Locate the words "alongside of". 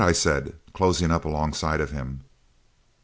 1.25-1.91